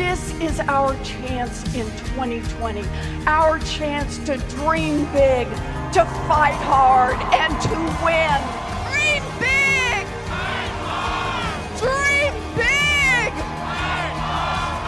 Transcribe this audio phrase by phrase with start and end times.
[0.00, 2.82] this is our chance in 2020,
[3.26, 5.46] our chance to dream big,
[5.92, 8.40] to fight hard, and to win.
[8.88, 10.06] Dream big!
[10.24, 11.52] Dream hard!
[11.84, 13.30] Dream big!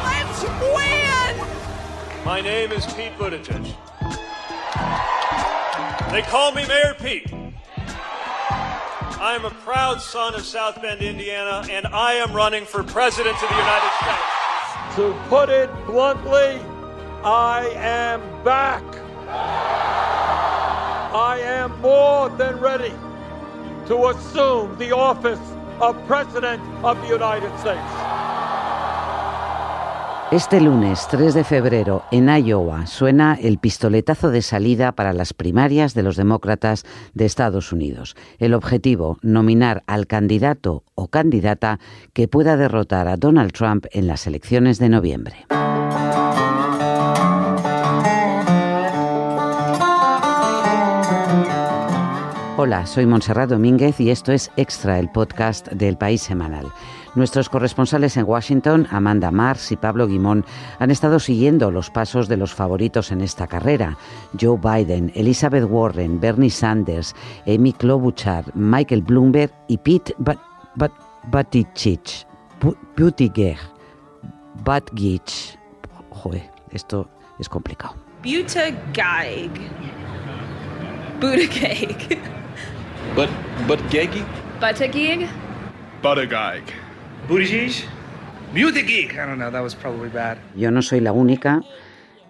[0.09, 0.41] Let's
[0.75, 2.25] win!
[2.25, 3.75] My name is Pete Buttigieg.
[6.11, 7.31] They call me Mayor Pete.
[9.21, 13.35] I am a proud son of South Bend, Indiana, and I am running for President
[13.35, 14.32] of the United States.
[14.97, 16.61] To put it bluntly,
[17.25, 18.83] I am back.
[21.15, 22.93] I am more than ready
[23.87, 25.41] to assume the office
[25.81, 27.81] of President of the United States.
[30.33, 35.93] Este lunes 3 de febrero en Iowa suena el pistoletazo de salida para las primarias
[35.93, 38.17] de los demócratas de Estados Unidos.
[38.39, 41.81] El objetivo, nominar al candidato o candidata
[42.15, 45.45] que pueda derrotar a Donald Trump en las elecciones de noviembre.
[52.59, 56.71] Hola, soy Montserrat Domínguez y esto es Extra, el podcast del País Semanal.
[57.15, 60.45] Nuestros corresponsales en Washington, Amanda Mars y Pablo Guimón,
[60.79, 63.97] han estado siguiendo los pasos de los favoritos en esta carrera.
[64.39, 70.15] Joe Biden, Elizabeth Warren, Bernie Sanders, Amy Klobuchar, Michael Bloomberg y Pete
[71.31, 72.01] Buttigieg.
[72.95, 73.59] Buttigieg.
[74.63, 75.59] Buttigieg.
[76.11, 77.09] Joder, esto
[77.39, 77.95] es complicado.
[78.23, 79.51] Buttigieg.
[81.19, 82.42] Buttigieg.
[83.15, 83.29] But,
[83.69, 84.25] but Geggy?
[84.59, 85.29] Buttigieg?
[86.03, 86.65] Buttigieg.
[87.29, 87.85] Buttigieg?
[88.55, 89.13] Buttigieg.
[89.19, 90.39] I don't know, that was probably bad.
[90.57, 91.61] Yo no soy la única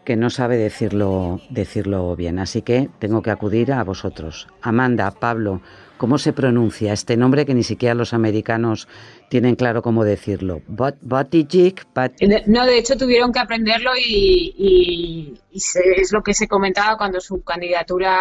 [0.05, 4.49] que no sabe decirlo, decirlo bien, así que tengo que acudir a vosotros.
[4.61, 5.63] Amanda, Pablo,
[6.03, 8.89] ¿cómo se pronuncia este nombre que ni siquiera los americanos
[9.29, 10.61] tienen claro cómo decirlo?
[10.67, 11.87] Buttigieg.
[12.49, 18.19] No, de hecho tuvieron que aprenderlo y, es lo que se comentaba cuando su candidatura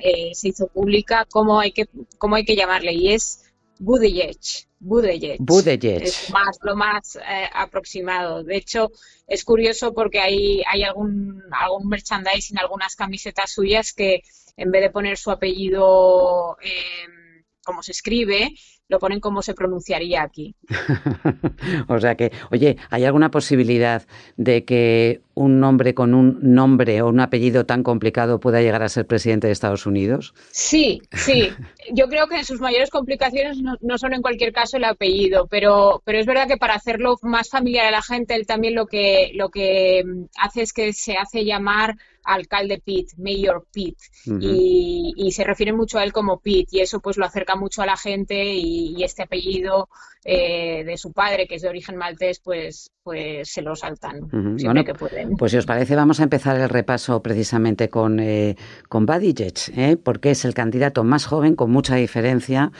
[0.00, 1.88] eh, se hizo pública, cómo hay que,
[2.18, 3.47] cómo hay que llamarle, y es
[3.78, 4.66] Buttigieg.
[4.80, 6.02] Buttigieg.
[6.02, 8.44] Es más, lo más eh, aproximado.
[8.44, 8.90] De hecho,
[9.26, 14.22] es curioso porque hay, hay algún, algún merchandising, algunas camisetas suyas que
[14.56, 18.50] en vez de poner su apellido eh, como se escribe,
[18.88, 20.54] lo ponen como se pronunciaría aquí.
[21.88, 24.06] o sea que, oye, ¿hay alguna posibilidad
[24.36, 28.88] de que un nombre con un nombre o un apellido tan complicado pueda llegar a
[28.88, 30.34] ser presidente de Estados Unidos?
[30.50, 31.50] Sí, sí.
[31.92, 36.18] Yo creo que sus mayores complicaciones no, son en cualquier caso el apellido, pero, pero
[36.18, 39.50] es verdad que para hacerlo más familiar a la gente, él también lo que, lo
[39.50, 40.02] que
[40.38, 41.94] hace es que se hace llamar
[42.28, 44.04] alcalde Pete, Mayor Pete,
[44.40, 47.86] y, se refiere mucho a él como Pete, y eso pues lo acerca mucho a
[47.86, 49.88] la gente y, este apellido
[50.24, 54.28] eh, de su padre, que es de origen maltés, pues, pues se lo saltan
[54.58, 55.36] siempre que pueden.
[55.36, 58.56] Pues si os parece, vamos a empezar el repaso precisamente con, eh,
[58.88, 59.96] con ¿eh?
[60.02, 62.72] porque es el candidato más joven, con mucha diferencia.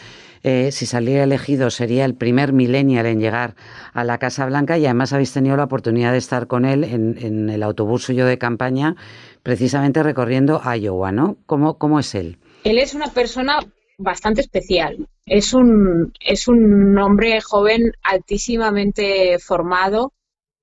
[0.42, 3.56] Eh, si saliera elegido sería el primer millennial en llegar
[3.92, 7.50] a la Casa Blanca y además habéis tenido la oportunidad de estar con él en,
[7.50, 8.94] el autobús suyo de campaña,
[9.42, 11.36] precisamente recorriendo Iowa, ¿no?
[11.46, 12.38] ¿Cómo, ¿Cómo es él?
[12.64, 13.58] Él es una persona
[13.98, 15.08] bastante especial.
[15.26, 20.12] Es un, es un hombre joven altísimamente formado,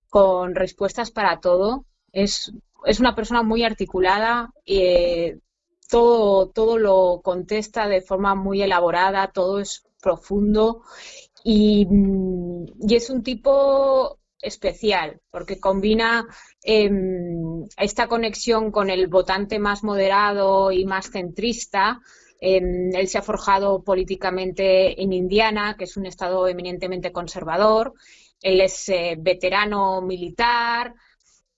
[0.09, 1.85] con respuestas para todo.
[2.11, 2.51] Es,
[2.85, 5.39] es una persona muy articulada, eh,
[5.89, 10.83] todo, todo lo contesta de forma muy elaborada, todo es profundo
[11.43, 11.87] y,
[12.89, 16.25] es un tipo especial porque combina
[16.63, 21.99] em, esta conexión con el votante más moderado y más centrista.
[22.39, 27.93] Em, él se ha forjado políticamente en Indiana, que es un estado eminentemente conservador.
[28.41, 30.93] Él es eh, veterano militar,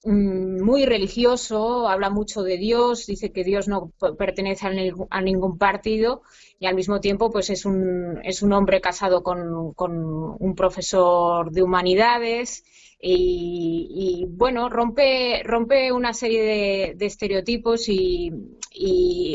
[0.07, 4.67] muy religioso, habla mucho de Dios, dice que Dios no pertenece
[5.09, 6.21] a, ningún partido
[6.59, 9.91] y al mismo tiempo pues es un, es un hombre casado con, con
[10.39, 12.63] un profesor de humanidades
[12.99, 18.31] y, bueno, rompe, rompe una serie de, estereotipos y,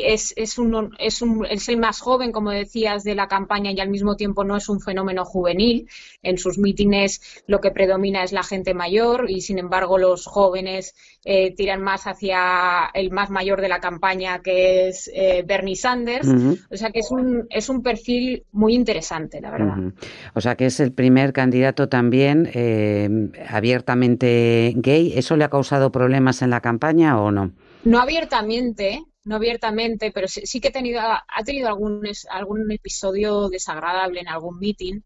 [0.04, 3.80] es, es, un, es, un, es el más joven, como decías, de la campaña y
[3.80, 5.88] al mismo tiempo no es un fenómeno juvenil.
[6.22, 10.94] En sus mítines lo que predomina es la gente mayor y sin embargo los jóvenes
[11.24, 16.28] eh, tiran más hacia el más mayor de la campaña que es eh, Bernie Sanders.
[16.70, 19.92] O sea que es un, es un perfil muy interesante, la verdad.
[20.34, 22.48] O sea que es el primer candidato también.
[22.54, 23.08] Eh,
[23.48, 27.52] abiertamente gay, ¿eso le ha causado problemas en la campaña o no?
[27.84, 34.20] No abiertamente, no abiertamente, pero sí, que ha tenido, ha tenido algún, algún episodio desagradable
[34.20, 35.00] en algún meeting,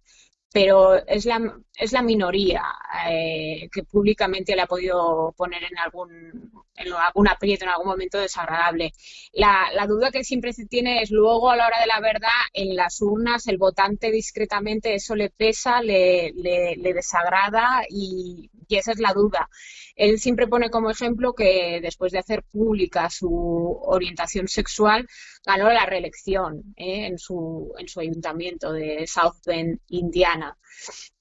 [0.53, 1.39] pero es la,
[1.77, 2.63] es la minoría
[3.11, 8.19] eh, que públicamente le ha podido poner en algún, en algún aprieto, en algún momento
[8.19, 8.93] desagradable.
[9.33, 12.31] La, la, duda que siempre se tiene es luego a la hora de la verdad,
[12.55, 18.77] en las urnas, el votante discretamente eso le pesa, le, le, le desagrada y, y
[18.77, 19.49] esa es la duda.
[19.95, 25.07] Él siempre pone como ejemplo que después de hacer pública su orientación sexual,
[25.45, 27.07] ganó la reelección ¿eh?
[27.07, 30.57] en, su, en su ayuntamiento de South Bend, Indiana.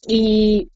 [0.08, 0.70] Y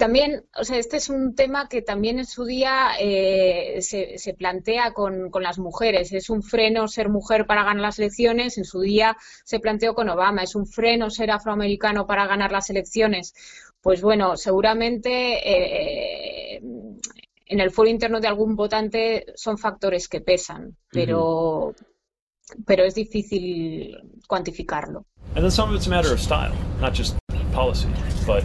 [0.00, 4.32] también, o sea, este es un tema que también en su día eh, se, se,
[4.32, 6.10] plantea con, con, las mujeres.
[6.14, 8.56] Es un freno ser mujer para ganar las elecciones.
[8.56, 9.14] En su día
[9.44, 10.42] se planteó con Obama.
[10.42, 13.34] Es un freno ser afroamericano para ganar las elecciones.
[13.82, 15.10] Pues bueno, seguramente
[15.44, 16.62] eh,
[17.44, 22.64] en el foro interno de algún votante son factores que pesan, pero, uh -huh.
[22.64, 25.04] pero es difícil cuantificarlo.
[25.34, 27.18] And then some of it's a matter of style, not just
[27.52, 27.88] policy,
[28.26, 28.44] but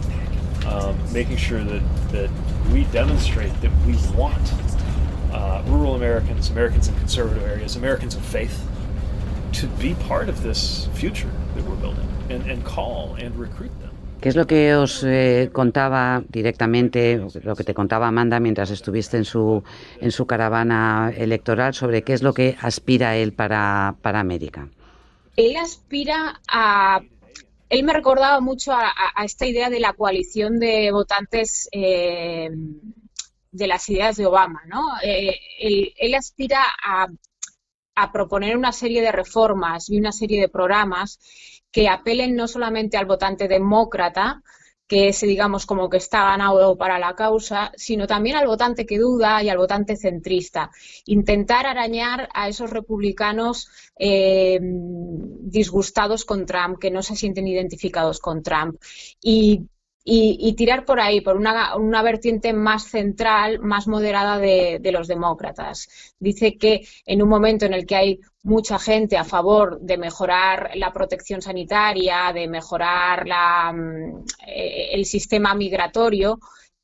[0.68, 1.82] um, making sure that,
[2.12, 2.30] that
[2.72, 4.52] we demonstrate that we want
[5.32, 8.56] uh, rural Americans, Americans in conservative areas, Americans of faith,
[9.52, 13.90] to be part of this future that we're building and, and call and recruit them.
[14.20, 19.18] ¿Qué es lo que os eh, contaba directamente, lo que te contaba Amanda mientras estuviste
[19.18, 19.62] en su,
[20.00, 24.68] en su caravana electoral sobre qué es lo que aspira él para, para América?
[25.36, 27.02] Él aspira a
[27.68, 28.92] él me recordaba mucho a,
[29.24, 32.48] esta idea de la coalición de votantes eh,
[33.50, 34.82] de las ideas de Obama, ¿no?
[35.02, 37.08] Eh, él, él, aspira a,
[37.94, 41.18] a, proponer una serie de reformas y una serie de programas
[41.72, 44.42] que apelen no solamente al votante demócrata,
[44.86, 48.98] que ese, digamos, como que está ganado para la causa, sino también al votante que
[48.98, 50.70] duda y al votante centrista.
[51.06, 53.68] Intentar arañar a esos republicanos
[53.98, 58.76] eh, disgustados con Trump, que no se sienten identificados con Trump.
[59.20, 59.66] Y
[60.08, 64.92] y, y, tirar por ahí, por una, una, vertiente más central, más moderada de, de,
[64.92, 66.14] los demócratas.
[66.20, 70.70] Dice que en un momento en el que hay mucha gente a favor de mejorar
[70.76, 73.74] la protección sanitaria, de mejorar la,
[74.46, 76.38] eh, el sistema migratorio,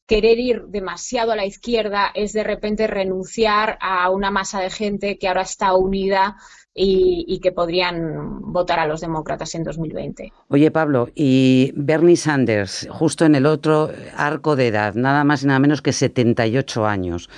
[0.05, 5.17] querer ir demasiado a la izquierda es de repente renunciar a una masa de gente
[5.17, 6.37] que ahora está unida
[6.75, 10.33] y, y, que podrían votar a los demócratas en 2020.
[10.49, 15.47] Oye, Pablo, y Bernie Sanders, justo en el otro arco de edad, nada más y
[15.47, 17.29] nada menos que 78 años.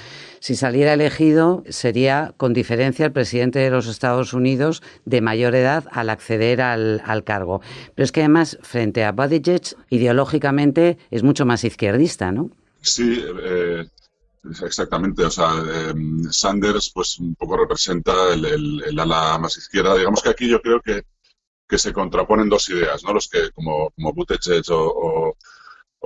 [0.45, 5.85] Si saliera elegido, sería con diferencia el presidente de los Estados Unidos de mayor edad
[5.91, 7.63] al acceder al, al cargo.
[7.95, 12.51] Pero es que además, frente a Buttigieg, ideológicamente es mucho más izquierdista, ¿no?
[12.83, 13.87] Sí, eh,
[14.45, 15.95] Exactamente, o sea, eh,
[16.31, 18.45] Sanders pues un poco representa el,
[18.85, 19.97] el, ala más izquierda.
[19.97, 21.03] Digamos que aquí yo creo que,
[21.67, 23.15] que se contraponen dos ideas, ¿no?
[23.15, 25.35] Los que como, como Buttigieg o,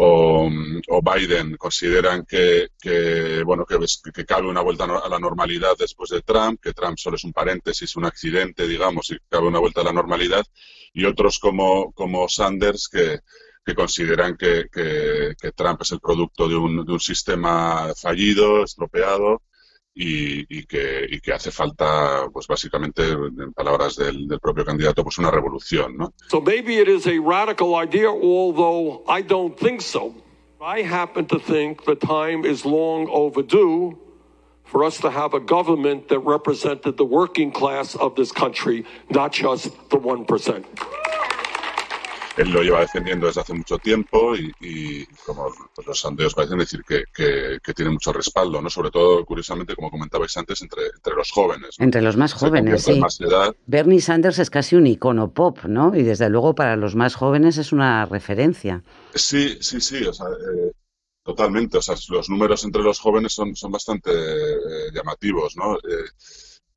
[0.00, 3.76] o Biden consideran que, que bueno que,
[4.12, 7.32] que, cabe una vuelta a la normalidad después de Trump, que Trump solo es un
[7.32, 10.46] paréntesis, un accidente, digamos, y cabe una vuelta a la normalidad,
[10.92, 13.18] y otros como, como Sanders que
[13.68, 19.42] que consideran que, que, Trump es el producto de un, de un sistema fallido, estropeado,
[19.94, 25.04] y, y, que, y, que, hace falta, pues básicamente, en palabras del, del, propio candidato,
[25.04, 26.14] pues una revolución, ¿no?
[26.30, 30.14] So maybe it is a radical idea, although I don't think so.
[30.62, 33.98] I happen to think the time is long overdue
[34.64, 39.32] for us to have a government that represented the working class of this country, not
[39.32, 40.64] just the 1%.
[42.38, 46.58] Él lo lleva defendiendo desde hace mucho tiempo y, y como pues los sondeos parecen
[46.58, 48.70] decir que, que, que, tiene mucho respaldo, ¿no?
[48.70, 51.76] Sobre todo, curiosamente, como comentabais antes, entre, entre los jóvenes.
[51.78, 51.84] ¿no?
[51.84, 52.98] Entre los más jóvenes, sí.
[53.00, 53.54] Más edad.
[53.66, 55.94] Bernie Sanders es casi un icono pop, ¿no?
[55.94, 58.82] Y desde luego para los más jóvenes es una referencia.
[59.14, 60.72] Sí, sí, sí, o sea, eh,
[61.22, 61.78] totalmente.
[61.78, 65.76] O sea, los números entre los jóvenes son, son bastante eh, llamativos, ¿no?
[65.76, 66.08] Eh,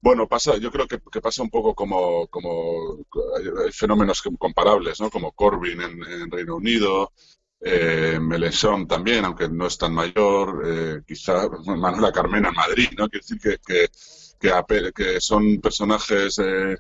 [0.02, 2.98] bueno, pasa, yo creo que, que, pasa un poco como, como
[3.38, 5.12] hay fenómenos comparables, ¿no?
[5.12, 7.12] Como Corbyn en, Reino Unido,
[7.60, 13.08] eh, Melechón también, aunque no es tan mayor, eh, quizá Manuela Carmena en Madrid, ¿no?
[13.10, 13.90] Quiere decir que, que,
[14.40, 16.78] que, que son personajes eh,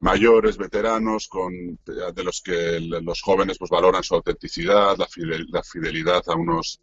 [0.00, 6.34] mayores, veteranos, con, de los que los jóvenes pues valoran su autenticidad, la fidelidad a
[6.34, 6.80] unos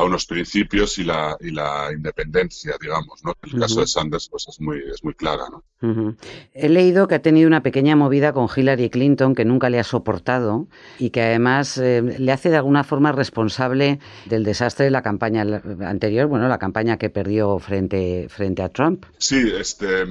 [0.00, 3.34] a unos principios y la, y la independencia, digamos, ¿no?
[3.42, 3.60] El uh -huh.
[3.60, 5.62] caso de Sanders pues es muy, es muy clara, ¿no?
[5.82, 6.16] Uh -huh.
[6.54, 9.84] He leído que ha tenido una pequeña movida con Hillary Clinton que nunca le ha
[9.84, 15.02] soportado y que además eh, le hace de alguna forma responsable del desastre de la
[15.02, 15.42] campaña
[15.86, 19.04] anterior, bueno, la campaña que perdió frente, frente a Trump.
[19.18, 20.04] Sí, este,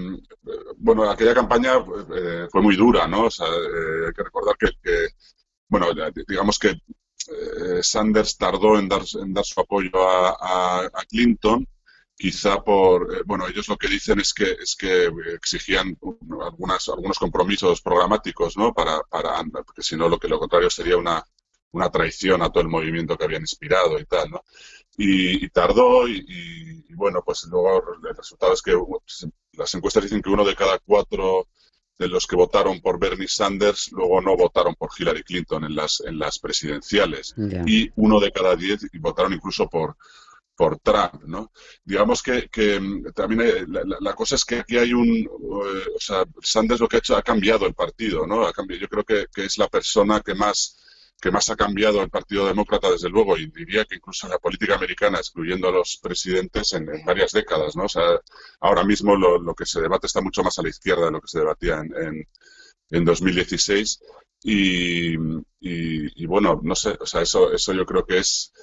[0.78, 1.72] bueno, aquella campaña
[2.16, 3.24] eh, fue muy dura, ¿no?
[3.26, 5.08] O sea, eh, hay que recordar que, que
[5.68, 5.88] bueno,
[6.28, 6.80] digamos que
[7.82, 11.68] Sanders tardó en dar, en dar su apoyo a, Clinton,
[12.16, 15.98] quizá por, eh, bueno, ellos lo que dicen es que, es que exigían
[16.42, 18.74] algunos compromisos programáticos, ¿no?
[18.74, 21.24] Para, para, porque si no, lo que lo contrario sería una,
[21.72, 24.44] una traición a todo el movimiento que habían inspirado y tal, ¿no?
[24.98, 28.74] Y, tardó y, bueno, pues luego el resultado es que
[29.54, 31.48] las encuestas dicen que uno de cada cuatro
[32.00, 36.02] de los que votaron por Bernie Sanders luego no votaron por Hillary Clinton en las,
[36.06, 37.36] en las presidenciales.
[37.68, 39.98] Y uno de cada diez votaron incluso por,
[40.56, 41.52] por Trump, ¿no?
[41.84, 46.24] Digamos que, que mm, también la, cosa es que aquí hay un, eh, o sea,
[46.42, 48.48] Sanders lo que ha hecho ha cambiado el partido, ¿no?
[48.48, 50.78] Ha cambiado, yo creo que, que es la persona que más
[51.22, 54.40] que más ha cambiado el Partido Demócrata, desde luego, y diría que incluso en la
[54.40, 57.86] política americana, excluyendo a los presidentes en, varias décadas, ¿no?
[57.86, 58.20] O sea,
[58.62, 61.28] ahora mismo lo, que se debate está mucho más a la izquierda de lo que
[61.28, 62.26] se debatía en,
[62.90, 64.00] en, 2016.
[64.44, 65.16] Y,
[65.60, 68.54] y, bueno, no sé, o sea, eso, eso yo creo que es,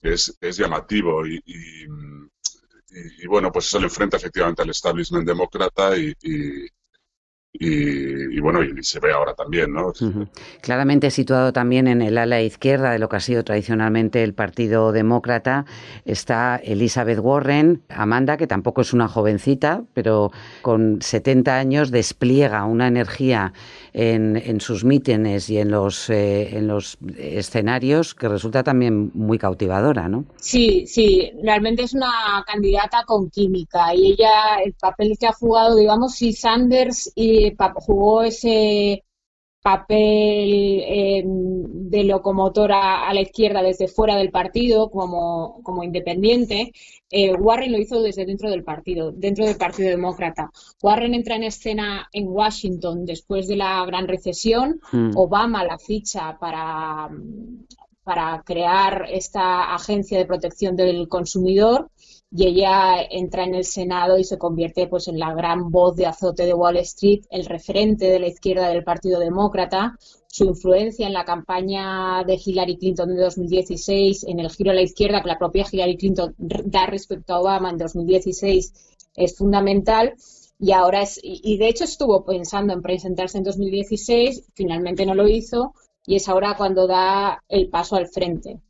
[0.00, 6.14] es, es llamativo y, y, bueno, pues eso le enfrenta efectivamente al establishment demócrata y,
[7.52, 9.92] y, bueno, y se ve ahora también, ¿no?
[10.60, 14.92] Claramente situado también en el ala izquierda de lo que ha sido tradicionalmente el Partido
[14.92, 15.64] Demócrata
[16.04, 20.30] está Elizabeth Warren, Amanda, que tampoco es una jovencita, pero
[20.62, 23.52] con 70 años despliega una energía
[23.92, 30.08] en, sus mítines y en los, eh, en los escenarios que resulta también muy cautivadora,
[30.08, 30.24] ¿no?
[30.36, 35.76] Sí, sí, realmente es una candidata con química y ella, el papel que ha jugado,
[35.76, 37.39] digamos, si Sanders y
[37.80, 39.04] jugó ese
[39.62, 46.72] papel eh, de locomotora a la izquierda desde fuera del partido como, como independiente,
[47.10, 50.50] eh, Warren lo hizo desde dentro del partido, dentro del Partido Demócrata.
[50.82, 55.10] Warren entra en escena en Washington después de la gran recesión, hmm.
[55.16, 57.10] Obama la ficha para,
[58.02, 61.90] para crear esta agencia de protección del consumidor
[62.32, 66.06] y ella entra en el Senado y se convierte pues en la gran voz de
[66.06, 69.96] azote de Wall Street, el referente de la izquierda del Partido Demócrata,
[70.28, 74.82] su influencia en la campaña de Hillary Clinton de 2016, en el giro a la
[74.82, 78.72] izquierda que la propia Hillary Clinton da respecto a Obama en 2016
[79.16, 80.14] es fundamental.
[80.62, 85.26] Y ahora es y de hecho estuvo pensando en presentarse en 2016, finalmente no lo
[85.26, 85.72] hizo
[86.06, 88.60] y es ahora cuando da el paso al frente.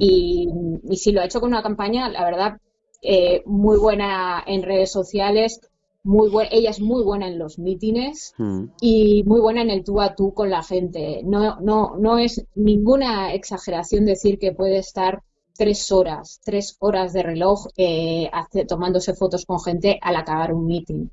[0.00, 0.48] y,
[0.88, 2.58] y si lo ha hecho con una campaña, la verdad,
[3.02, 5.60] eh, muy buena en redes sociales,
[6.06, 8.64] muy ella es muy buena en los mítines mm.
[8.80, 11.22] y muy buena en el tú a tú con la gente.
[11.24, 15.22] No, no, no es ninguna exageración decir que puede estar
[15.56, 18.30] tres horas, tres horas de reloj eh,
[18.68, 21.08] tomándose fotos con gente al acabar un meeting.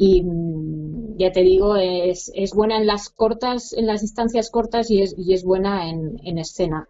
[0.00, 4.92] Y mm, ya te digo, es, es, buena en las cortas, en las distancias cortas
[4.92, 6.88] y es, y es buena en, en escena.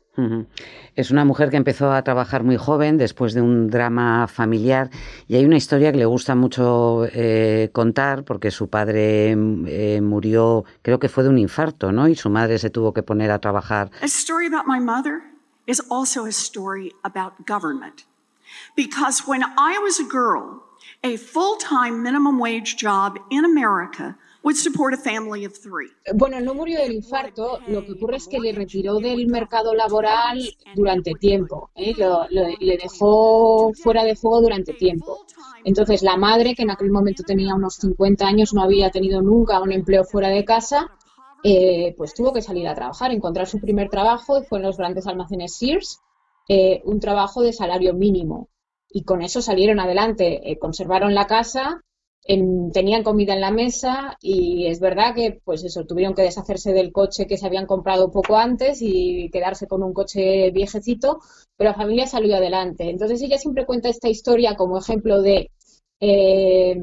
[0.95, 4.91] Es una mujer que empezó a trabajar muy joven después de un drama familiar
[5.29, 10.65] y hay una historia que le gusta mucho eh, contar porque su padre eh, murió,
[10.83, 12.09] creo que fue de un infarto, ¿no?
[12.09, 13.91] Y su madre se tuvo que poner a trabajar.
[14.03, 15.23] A story about my mother
[15.67, 18.03] is also a story about government.
[18.77, 20.68] Because when I was a girl,
[21.02, 24.17] a full-time minimum wage job in America
[26.14, 30.40] bueno, no murió del infarto, lo que ocurre es que le retiró del mercado laboral
[30.75, 31.93] durante tiempo, ¿eh?
[32.31, 35.26] le dejó fuera de juego durante tiempo.
[35.64, 39.61] Entonces, la madre, que en aquel momento tenía unos 50 años, no había tenido nunca
[39.61, 40.93] un empleo fuera de casa,
[41.43, 45.07] eh, pues tuvo que salir a trabajar, encontrar su primer trabajo, fue en los grandes
[45.07, 46.00] almacenes Sears,
[46.49, 48.49] eh, un trabajo de salario mínimo.
[48.90, 51.83] Y con eso salieron adelante, conservaron la casa
[52.73, 56.92] tenían comida en la mesa y es verdad que pues eso tuvieron que deshacerse del
[56.92, 61.21] coche que se habían comprado poco antes y quedarse con un coche viejecito,
[61.57, 62.90] pero la familia salió adelante.
[62.90, 65.50] Entonces ella siempre cuenta esta historia como ejemplo de
[66.00, 66.76] eh,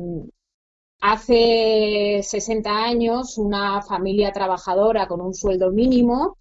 [1.00, 6.38] hace 60 años una familia trabajadora con un sueldo mínimo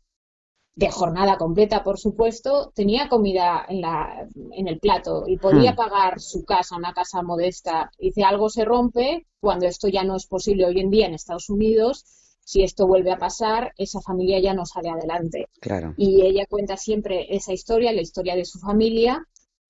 [0.76, 5.76] de jornada completa, por supuesto, tenía comida en, la, en el plato y podía hmm.
[5.76, 7.90] pagar su casa, una casa modesta.
[7.99, 11.14] Y si algo se rompe, cuando esto ya no es posible hoy en día en
[11.14, 12.04] Estados Unidos,
[12.40, 15.49] si esto vuelve a pasar, esa familia ya no sale adelante.
[15.61, 15.95] Claro.
[15.97, 19.26] Y ella cuenta siempre esa historia, la historia de su familia,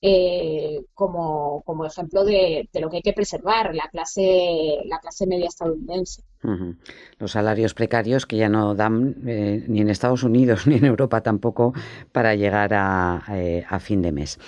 [0.06, 5.46] eh, como, como, ejemplo de, lo que hay que preservar, la clase, la clase media
[5.46, 6.22] estadounidense.
[7.18, 11.22] Los salarios precarios que ya no dan eh, ni en Estados Unidos ni en Europa
[11.22, 11.72] tampoco
[12.12, 14.38] para llegar a, eh, a fin de mes.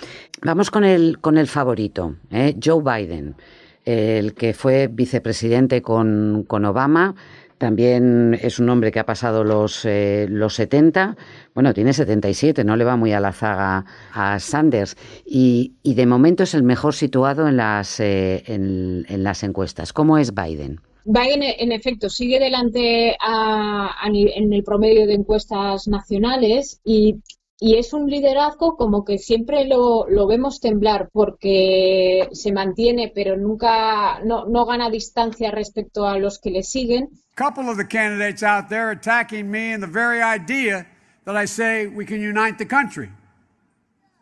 [0.43, 2.17] Vamos con el, con el favorito,
[2.63, 3.35] Joe Biden,
[3.83, 7.15] el que fue vicepresidente con, con Obama
[7.57, 11.15] también es un hombre que ha pasado los, eh, los 70,
[11.53, 14.95] bueno, tiene 77, no le va muy a la zaga a Sanders,
[15.25, 19.93] y, de momento es el mejor situado en las, eh, en, las encuestas.
[19.93, 20.79] ¿Cómo es Biden?
[21.05, 27.15] Biden, en efecto, sigue delante en el promedio de encuestas nacionales y
[27.59, 33.35] y es un liderazgo como que siempre lo, lo, vemos temblar porque se mantiene pero
[33.35, 37.09] nunca no, no gana distancia respecto a los que le siguen.
[37.35, 40.85] Couple of the candidates out there attacking me and the very idea
[41.25, 43.09] that I say we can unite the country.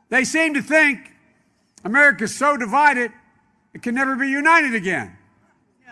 [0.10, 1.12] They seem to think
[1.84, 3.12] America's so divided
[3.74, 5.18] it can never be united again.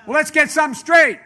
[0.07, 1.19] Well, let's get something straight.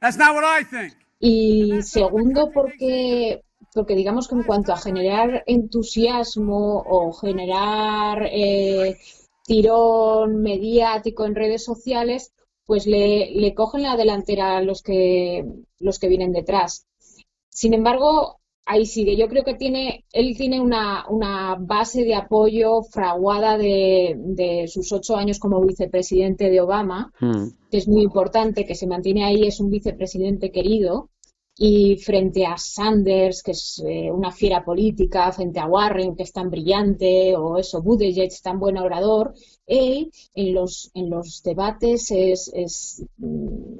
[0.00, 0.94] That's not what I think.
[1.20, 3.42] Y segundo porque
[3.78, 8.96] porque digamos que en cuanto a generar entusiasmo o generar eh,
[9.44, 12.32] tirón mediático en redes sociales,
[12.66, 15.44] pues le, cogen la delantera a los que,
[15.78, 16.88] los que vienen detrás.
[17.48, 19.16] Sin embargo, ahí sigue.
[19.16, 21.06] Yo creo que tiene, él tiene una,
[21.60, 27.46] base de apoyo fraguada de, sus ocho años como vicepresidente de Obama, hmm.
[27.70, 31.10] que es muy importante, que se mantiene ahí, es un vicepresidente querido
[31.60, 36.32] y frente a Sanders, que es eh, una fiera política, frente a Warren, que es
[36.32, 39.34] tan brillante, o eso, Buttigieg, tan buen orador,
[39.66, 43.76] él en los, en los debates es, es, mm,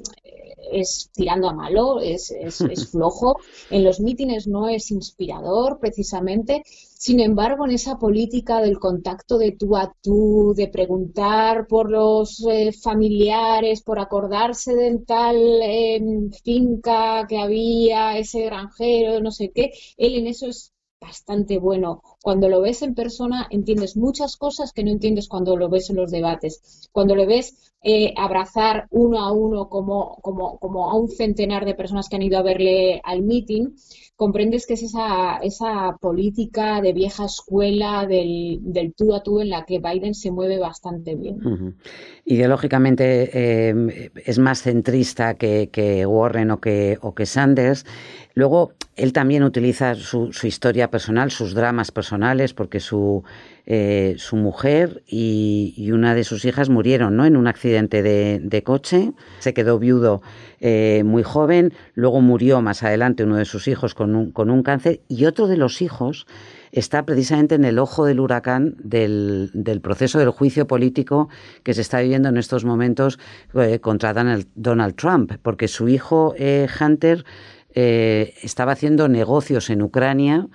[0.72, 3.36] es tirando a malo, es, es, es flojo,
[3.70, 9.52] en los mítines no es inspirador precisamente, sin embargo, en esa política del contacto de
[9.52, 17.24] tú a tú, de preguntar por los eh, familiares, por acordarse del tal em, finca
[17.28, 22.02] que había, ese granjero, no sé qué, él en eso es bastante bueno.
[22.22, 25.96] Cuando lo ves en persona entiendes muchas cosas que no entiendes cuando lo ves en
[25.96, 26.88] los debates.
[26.92, 31.74] Cuando lo ves eh, abrazar uno a uno como, como, como a un centenar de
[31.74, 33.68] personas que han ido a verle al meeting,
[34.16, 39.50] comprendes que es esa, esa política de vieja escuela del, del, tú a tú en
[39.50, 41.76] la que Biden se mueve bastante bien.
[42.24, 47.86] Ideológicamente eh, es más centrista que, que, Warren o que, o que Sanders.
[48.34, 52.07] Luego, él también utiliza su, su historia personal, sus dramas personales,
[52.54, 53.24] porque su
[53.70, 57.26] eh, su mujer y, una de sus hijas murieron ¿no?
[57.26, 59.12] en un accidente de, coche.
[59.40, 60.22] Se quedó viudo
[60.58, 64.62] eh, muy joven, luego murió más adelante uno de sus hijos con un, con un
[64.62, 66.26] cáncer y otro de los hijos
[66.72, 69.50] está precisamente en el ojo del huracán del,
[69.82, 71.28] proceso del juicio político
[71.62, 73.18] que se está viviendo en estos momentos
[73.52, 76.34] eh, contra Donald, Trump, porque su hijo
[76.80, 77.26] Hunter
[77.74, 80.48] estaba haciendo negocios en Ucrania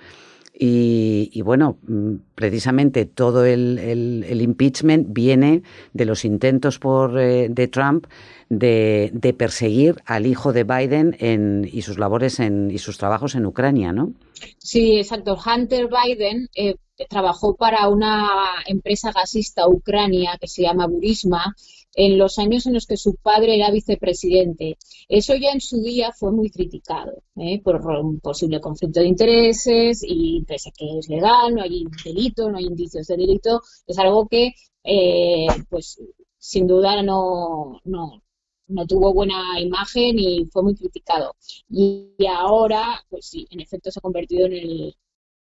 [0.56, 5.62] y, bueno, mm, precisamente todo el, impeachment viene
[5.92, 8.06] de los intentos por, eh, de Trump
[8.48, 13.46] de, perseguir al hijo de Biden en, y sus labores en, y sus trabajos en
[13.46, 14.12] Ucrania, ¿no?
[14.58, 15.36] Sí, exacto.
[15.36, 16.76] Hunter Biden eh,
[17.08, 18.28] trabajó para una
[18.66, 21.56] empresa gasista ucrania que se llama Burisma
[21.94, 24.76] en los años en los que su padre era vicepresidente.
[25.08, 27.60] Eso ya en su día fue muy criticado ¿eh?
[27.62, 32.50] por un posible conflicto de intereses y pese a que es legal, no hay delito,
[32.50, 34.52] no hay indicios de delito, es algo que
[34.84, 35.98] eh, pues
[36.38, 38.22] sin duda no, no,
[38.68, 41.36] no tuvo buena imagen y fue muy criticado.
[41.68, 44.96] Y, ahora, pues sí, en efecto se ha convertido en el,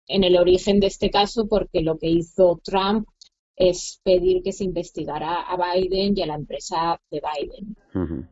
[0.07, 3.07] en el origen de este caso porque lo que hizo Trump
[3.61, 8.27] es pedir que se investigara a Biden y a la empresa de Biden.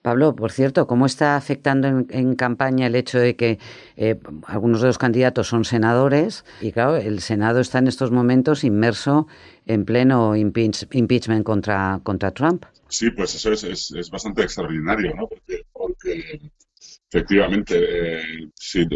[0.00, 3.58] Pablo, por cierto, ¿cómo está afectando en, campaña el hecho de que
[3.96, 8.64] eh, algunos de los candidatos son senadores y claro, el Senado está en estos momentos
[8.64, 9.26] inmerso
[9.66, 12.64] en pleno impeachment contra, contra Trump?
[12.88, 15.28] Sí, pues eso es, es, bastante extraordinario, ¿no?
[15.28, 16.40] Porque, porque
[17.08, 18.50] efectivamente, eh,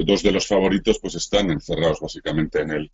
[0.07, 2.91] dos de los favoritos pues están encerrados básicamente en el,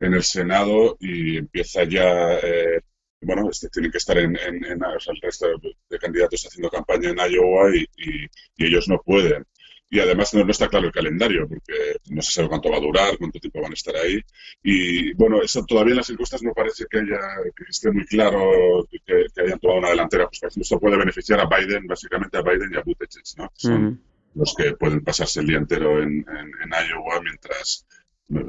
[0.00, 2.80] en el Senado y empieza ya, eh,
[3.20, 4.80] bueno, este, tienen que estar en, el
[5.22, 5.46] resto
[5.88, 8.26] de candidatos haciendo campaña en Iowa y,
[8.56, 9.44] ellos no pueden.
[9.90, 13.16] Y además no, está claro el calendario, porque no se sabe cuánto va a durar,
[13.16, 14.20] cuánto tiempo van a estar ahí.
[14.62, 17.20] Y bueno, eso todavía en las encuestas no parece que haya
[17.54, 20.28] que esté muy claro que, hayan tomado una delantera.
[20.28, 23.50] Pues esto puede beneficiar a Biden, básicamente a Biden y a Buttigieg, ¿no?
[23.54, 24.02] Son
[24.34, 27.86] los que pueden pasarse el día entero en, Iowa, mientras,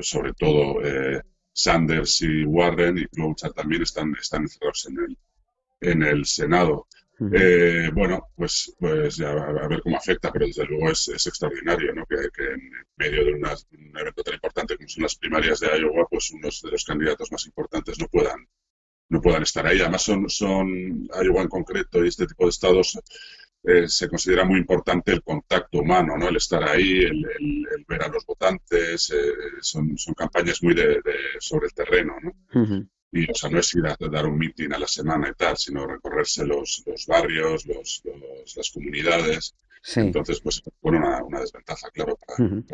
[0.01, 1.21] sobre todo, eh,
[1.55, 5.17] Sanders y Warren y Klobuchar también están, están encerrados en el,
[5.79, 6.87] en el Senado.
[7.31, 12.05] Eh, bueno, pues, pues ya a ver cómo afecta, pero desde luego es, extraordinario ¿no?
[12.05, 16.29] que, en medio de un evento tan importante como son las primarias de Iowa, pues
[16.31, 18.45] unos de los candidatos más importantes no puedan,
[19.07, 19.79] no puedan estar ahí.
[19.79, 22.99] Además, son, son Iowa en concreto y este tipo de estados
[23.67, 26.27] eh, se considera muy importante el contacto humano, ¿no?
[26.27, 27.25] El estar ahí, el,
[27.87, 31.01] ver a los votantes, eh, son, son, campañas muy de,
[31.39, 32.87] sobre el terreno, ¿no?
[33.11, 35.57] Y, o sea, no es ir a dar un meeting a la semana y tal,
[35.57, 38.03] sino recorrerse los, los barrios, los,
[38.55, 39.55] las comunidades,
[39.95, 42.17] entonces, pues pone una, desventaja, claro.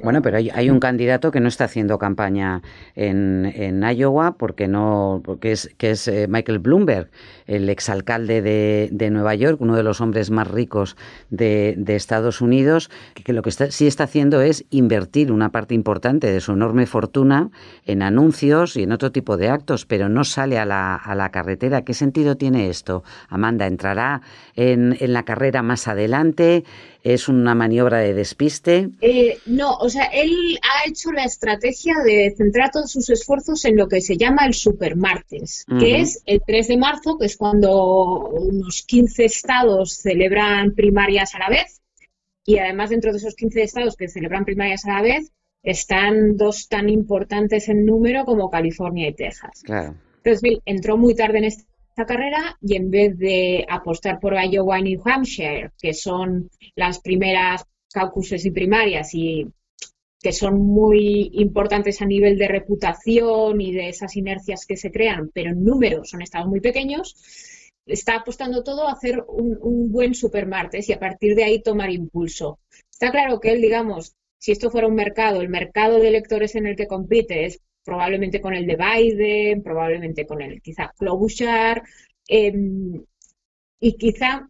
[0.02, 2.62] Bueno, pero hay, un candidato que no está haciendo campaña
[2.96, 7.10] en, en Iowa porque no, porque es que es eh, Michael Bloomberg,
[7.48, 10.96] el exalcalde de, de Nueva York, uno de los hombres más ricos
[11.30, 16.32] de, de Estados Unidos, que, lo que sí está haciendo es invertir una parte importante
[16.32, 17.50] de su enorme fortuna
[17.86, 21.30] en anuncios y en otro tipo de actos, pero no sale a la, a la
[21.30, 21.84] carretera.
[21.84, 23.04] ¿Qué sentido tiene esto?
[23.28, 24.22] Amanda, ¿entrará
[24.56, 26.64] en, en la carrera más adelante?
[27.04, 28.90] ¿Es una maniobra de despiste?
[29.02, 33.76] Eh, no, o sea, él ha hecho la estrategia de centrar todos sus esfuerzos en
[33.76, 38.30] lo que se llama el supermartes, que es el 3 de marzo, que es cuando
[38.30, 41.82] unos 15 estados celebran primarias a la vez.
[42.46, 45.32] Y además, dentro de esos 15 estados que celebran primarias a la vez,
[45.64, 49.62] están dos tan importantes en número como California y Texas.
[49.64, 49.96] Claro.
[50.18, 51.64] Entonces, Bill entró muy tarde en este
[51.96, 57.66] carrera y en vez de apostar por Iowa y New Hampshire, que son las primeras
[57.94, 59.48] caucuses y primarias y
[60.20, 65.32] que son muy importantes a nivel de reputación y de esas inercias que se crean,
[65.34, 67.16] pero en número son estados muy pequeños,
[67.86, 71.90] está apostando todo a hacer un, un buen supermartes y a partir de ahí tomar
[71.90, 72.60] impulso.
[72.92, 76.68] Está claro que él, digamos, si esto fuera un mercado, el mercado de electores en
[76.68, 81.84] el que compite es probablemente con el de Biden, probablemente con el quizá Klobuchar,
[82.28, 83.04] em,
[83.80, 84.48] y quizá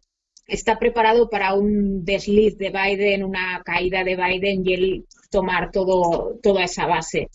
[0.48, 6.38] está preparado para un desliz de Biden, una caída de Biden y él tomar todo,
[6.44, 7.30] toda esa base.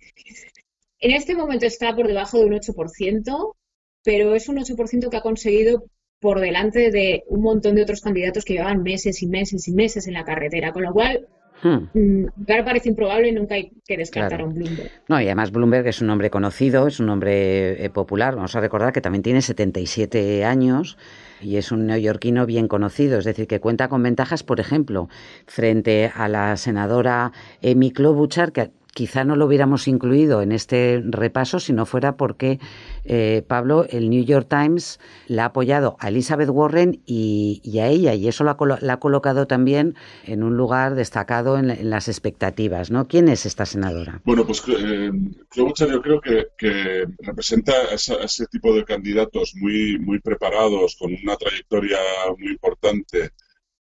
[0.99, 3.57] En este momento está por debajo de un 8%,
[4.03, 5.85] pero es un 8% que ha conseguido
[6.21, 10.07] por delante de un montón de otros candidatos que llevaban meses y meses y meses
[10.07, 11.29] en la carretera, con lo cual
[11.63, 11.89] Hmm.
[11.95, 12.27] Mm,
[12.65, 14.91] parece improbable, nunca hay que descartar a un Bloomberg.
[15.09, 18.37] No, y además Bloomberg es un hombre conocido, es un hombre eh, popular.
[18.37, 20.99] Vamos a recordar que también tiene 77 años
[21.41, 25.09] y es un neoyorquino bien conocido, es decir, que cuenta con ventajas, por ejemplo,
[25.47, 31.61] frente a la senadora Amy Klobuchar, que quizá no lo hubiéramos incluido en este repaso
[31.61, 32.59] si no fuera porque,
[33.05, 38.15] eh, Pablo, el New York Times la ha apoyado a Elizabeth Warren y, a ella,
[38.15, 42.91] y eso la, ha colocado también en un lugar destacado en, las expectativas.
[42.91, 43.07] ¿no?
[43.07, 44.23] ¿Quién es esta senadora?
[44.25, 45.11] Bueno, pues eh,
[45.55, 51.99] yo creo que, representa a ese, tipo de candidatos muy, muy preparados, con una trayectoria
[52.39, 53.33] muy importante,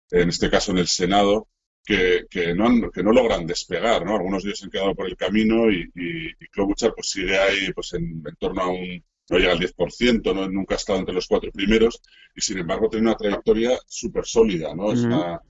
[0.09, 1.49] en este caso en el Senado,
[1.85, 4.15] que, que, no, que no logran despegar, ¿no?
[4.15, 7.37] Algunos de ellos se han quedado por el camino y, y, y Klobuchar pues sigue
[7.37, 10.49] ahí pues en, torno a un, no llega al 10%, ¿no?
[10.49, 12.01] nunca ha estado entre los cuatro primeros
[12.35, 14.91] y sin embargo tiene una trayectoria súper sólida, ¿no?
[14.91, 15.41] Es una,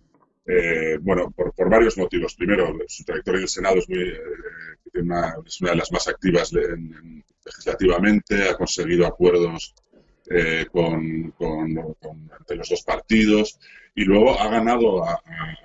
[0.46, 2.36] eh, bueno, por, por, varios motivos.
[2.36, 4.20] Primero, su trayectoria en el Senado es, muy, eh,
[4.96, 6.52] una, es una de las más activas
[7.46, 9.74] legislativamente, ha conseguido acuerdos
[10.30, 11.78] eh, con, con,
[12.40, 13.60] entre los dos partidos
[13.96, 15.22] y luego ha ganado, ha,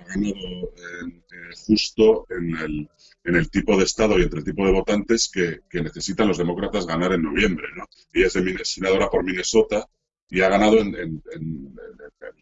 [0.06, 2.88] ganado eh, justo en el,
[3.24, 6.86] en el tipo de Estado y entre el tipo de votantes que, necesitan los demócratas
[6.86, 7.66] ganar en noviembre.
[7.76, 7.84] ¿no?
[8.12, 9.86] Y es de, senadora por Minnesota
[10.28, 11.22] y ha ganado en, el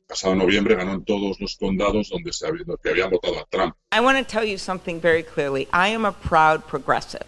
[0.09, 3.75] pasado noviembre, ganó en todos los condados donde se había, que habían votado a Trump.
[3.93, 5.69] I want to tell you something very clearly.
[5.73, 7.27] I am a proud progressive,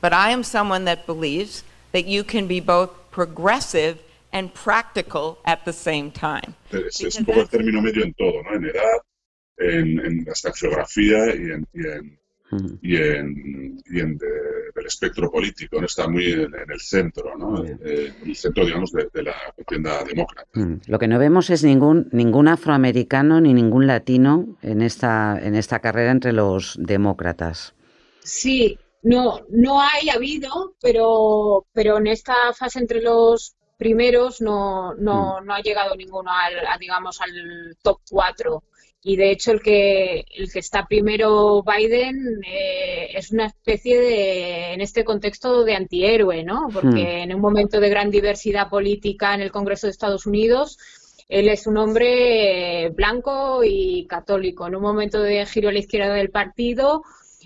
[0.00, 3.98] but I am someone that believes that you can be both progressive
[4.32, 6.54] and practical at the same time.
[6.70, 8.54] Es, es un poco el término medio en todo, ¿no?
[8.54, 9.00] En edad,
[9.58, 12.20] en, en hasta geografía y en, y en,
[12.82, 14.26] y en, y en de,
[14.74, 15.86] del espectro político, ¿no?
[15.86, 17.64] Está muy en, en el centro, ¿no?
[17.64, 20.50] Eh, el centro, digamos, de, de la contienda demócrata.
[20.86, 25.78] Lo que no vemos es ningún, ningún afroamericano ni ningún latino en esta, en esta
[25.78, 27.74] carrera entre los demócratas.
[28.22, 35.40] Sí, no, no hay habido, pero, pero en esta fase entre los primeros no, no,
[35.40, 35.46] mm.
[35.46, 38.62] no ha llegado ninguno al, digamos, al top 4.
[39.02, 44.74] Y de hecho el que, el que está primero Biden eh, es una especie de,
[44.74, 46.68] en este contexto, de antihéroe, ¿no?
[46.70, 47.22] Porque mm.
[47.22, 50.76] en un momento de gran diversidad política en el Congreso de Estados Unidos,
[51.30, 54.66] él es un hombre blanco y católico.
[54.66, 57.02] En un momento de giro a la izquierda del partido,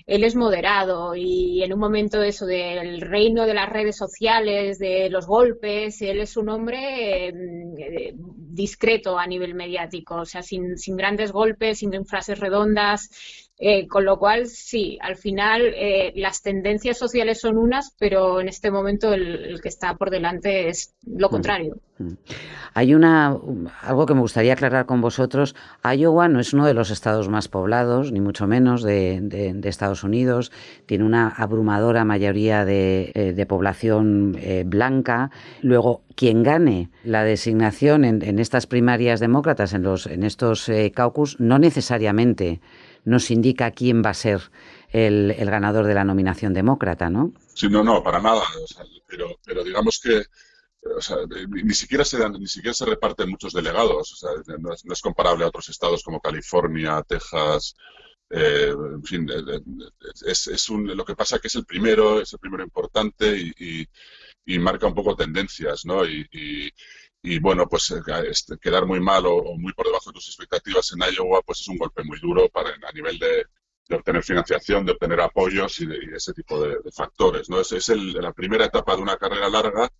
[0.06, 5.08] él es moderado y en un momento eso del reino de las redes sociales, de
[5.08, 10.96] los golpes, él es un hombre eh, discreto a nivel mediático, o sea, sin, sin
[10.96, 16.98] grandes golpes, sin frases redondas, Eh, con lo cual, sí, al final eh, las tendencias
[16.98, 21.30] sociales son unas, pero en este momento el, que está por delante es lo mm.
[21.30, 21.76] contrario.
[21.98, 22.14] Mm.
[22.74, 23.38] Hay una
[23.82, 25.54] algo que me gustaría aclarar con vosotros.
[25.84, 30.50] Iowa no es uno de los estados más poblados, ni mucho menos, de, Estados Unidos.
[30.86, 34.36] Tiene una abrumadora mayoría de, eh, población
[34.66, 35.30] blanca.
[35.62, 41.60] Luego, quien gane la designación en, estas primarias demócratas, en, los, en estos caucus, no
[41.60, 42.60] necesariamente
[43.04, 44.50] nos indica quién va a ser
[44.90, 47.32] el, ganador de la nominación demócrata, ¿no?
[47.54, 48.42] Sí, no, no, para nada.
[49.06, 50.22] pero, pero digamos que
[51.48, 54.24] ni siquiera se ni siquiera se reparten muchos delegados.
[54.58, 57.74] no, es, comparable a otros estados como California, Texas.
[58.30, 59.60] Eh, en fin, eh, eh,
[60.26, 63.86] es, lo que pasa que es el primero, es el primero importante y,
[64.58, 66.04] marca un poco tendencias, ¿no?
[66.04, 66.70] y, y
[67.40, 71.14] bueno, pues eh, este, quedar muy mal o, muy por debajo de tus expectativas en
[71.14, 73.46] Iowa, pues es un golpe muy duro para a nivel de,
[73.96, 77.48] obtener financiación, de obtener apoyos y, de, ese tipo de, factores.
[77.48, 77.60] ¿no?
[77.60, 79.90] Es, es la primera etapa de una carrera larga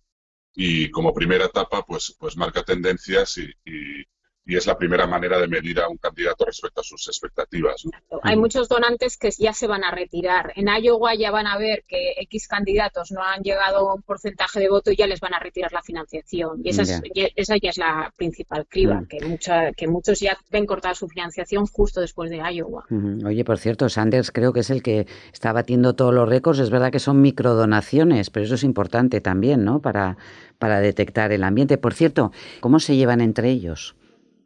[0.53, 4.05] y como primera etapa, pues, pues marca tendencias y, y
[4.53, 7.83] es la primera manera de medir a un candidato respecto a sus expectativas.
[8.21, 10.53] Hay muchos donantes que ya se van a retirar.
[10.55, 14.59] En Iowa ya van a ver que X candidatos no han llegado a un porcentaje
[14.59, 16.61] de voto y ya les van a retirar la financiación.
[16.63, 17.01] Y esa, ya.
[17.35, 19.07] Es, la principal criba, mm.
[19.07, 22.85] que, mucha, que muchos ya ven cortada su financiación justo después de Iowa.
[23.25, 26.59] Oye, por cierto, Sanders creo que es el que está batiendo todos los récords.
[26.59, 29.81] Es verdad que son microdonaciones, pero eso es importante también, ¿no?
[29.81, 30.17] Para,
[30.59, 31.77] para detectar el ambiente.
[31.77, 33.95] Por cierto, ¿cómo se llevan entre ellos?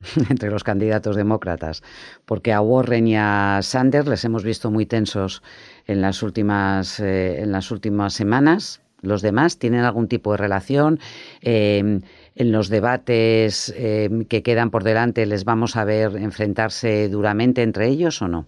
[0.29, 1.83] entre los candidatos demócratas,
[2.25, 5.41] porque a Warren y a Sanders les hemos visto muy tensos
[5.87, 8.81] en las últimas, eh, en las últimas semanas.
[9.01, 10.99] Los demás tienen algún tipo de relación.
[11.41, 12.01] Eh,
[12.35, 17.87] en los debates eh, que quedan por delante, ¿les vamos a ver enfrentarse duramente entre
[17.87, 18.47] ellos o no?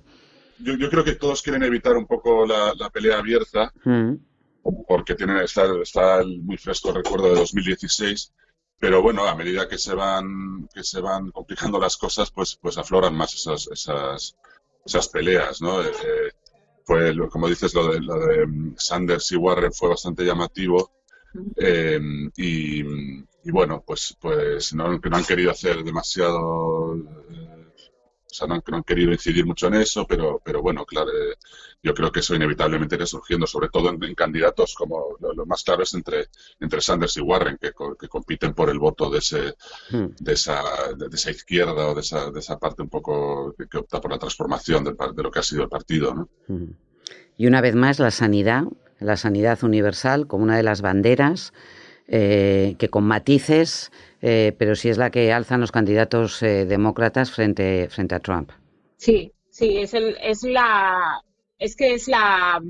[0.59, 4.13] Yo, creo que todos quieren evitar un poco la, pelea abierta, mm.
[4.87, 8.31] porque tienen, está, está muy fresco el recuerdo de 2016
[8.81, 12.79] pero bueno, a medida que se van que se van complicando las cosas, pues pues
[12.79, 14.35] afloran más esas esas,
[14.83, 15.83] esas peleas, ¿no?
[15.83, 16.31] Eh, eh,
[16.83, 20.91] fue como dices lo de, lo de mm, Sanders y Warren fue bastante llamativo
[21.57, 21.99] eh,
[22.35, 26.95] y, y, bueno, pues pues no, no han querido hacer demasiado
[28.31, 31.35] o sea, no han, querido incidir mucho en eso, pero, pero bueno, claro, eh,
[31.83, 35.83] yo creo que eso inevitablemente irá surgiendo, sobre todo en, candidatos como lo, más claro
[35.83, 36.27] es entre,
[36.59, 39.55] entre Sanders y Warren, que, que compiten por el voto de, ese,
[39.91, 40.15] hmm.
[40.19, 40.63] de, esa,
[40.95, 44.19] de, esa izquierda o de esa, de esa parte un poco que, opta por la
[44.19, 46.13] transformación de, de, lo que ha sido el partido.
[46.13, 46.29] ¿no?
[46.47, 46.71] Hmm.
[47.37, 48.63] Y una vez más, la sanidad,
[48.99, 51.53] la sanidad universal como una de las banderas
[52.13, 57.31] eh, que con matices eh, pero sí es la que alzan los candidatos eh, demócratas
[57.31, 58.51] frente, frente a Trump.
[58.97, 61.21] Sí, sí, es, el, es la,
[61.57, 62.61] es que es la,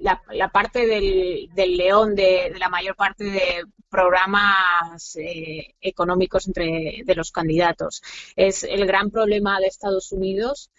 [0.00, 7.14] la, parte del, del león de, la mayor parte de programas eh, económicos entre de
[7.14, 8.02] los candidatos.
[8.36, 10.70] Es el gran problema de Estados Unidos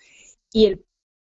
[0.51, 0.85] y el,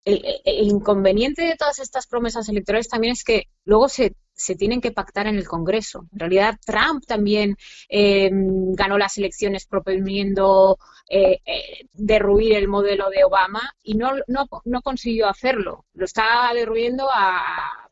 [0.06, 4.82] el, el, inconveniente de todas estas promesas electorales también es que luego se se tienen
[4.82, 6.08] que pactar en el Congreso.
[6.12, 7.58] En realidad, Trump también
[7.90, 10.78] eh, ganó las elecciones proponiendo
[11.10, 15.86] eh, eh, derruir el modelo de Obama y no, no, no consiguió hacerlo.
[15.94, 17.90] Lo está derruyendo a,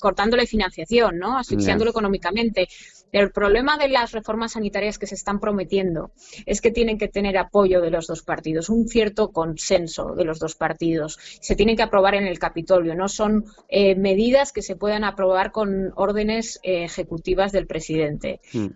[0.00, 1.38] cortándole financiación, ¿no?
[1.38, 2.68] asfixiándolo económicamente.
[3.12, 6.12] El problema de las reformas sanitarias que se están prometiendo
[6.46, 10.38] es que tienen que tener apoyo de los dos partidos, un cierto consenso de los
[10.38, 11.18] dos partidos.
[11.40, 15.52] Se tienen que aprobar en el Capitolio, no son eh, medidas que se puedan aprobar
[15.52, 18.40] con órdenes eh, ejecutivas del presidente.
[18.52, 18.68] Hmm.